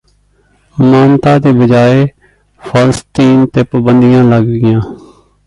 [0.77, 2.07] ਮਾਣਤਾ ਦੀ ਬਜਾਏ
[2.61, 4.81] ਫ਼ਲਸਤੀਨ ਤੇ ਪਬੰਦੀਆਂ ਲੱਗ ਗਈਆਂ